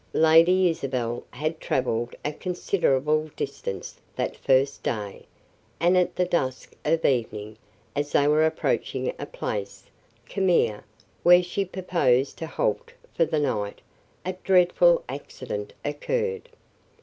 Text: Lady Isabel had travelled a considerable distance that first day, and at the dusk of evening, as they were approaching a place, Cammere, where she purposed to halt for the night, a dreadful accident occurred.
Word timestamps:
Lady 0.17 0.67
Isabel 0.67 1.21
had 1.29 1.59
travelled 1.61 2.15
a 2.25 2.31
considerable 2.33 3.29
distance 3.35 4.01
that 4.15 4.35
first 4.35 4.81
day, 4.81 5.27
and 5.79 5.95
at 5.95 6.15
the 6.15 6.25
dusk 6.25 6.73
of 6.83 7.05
evening, 7.05 7.55
as 7.95 8.11
they 8.11 8.27
were 8.27 8.43
approaching 8.43 9.13
a 9.19 9.27
place, 9.27 9.83
Cammere, 10.27 10.83
where 11.21 11.43
she 11.43 11.63
purposed 11.65 12.39
to 12.39 12.47
halt 12.47 12.91
for 13.13 13.25
the 13.25 13.37
night, 13.37 13.79
a 14.25 14.33
dreadful 14.43 15.03
accident 15.07 15.71
occurred. 15.85 16.49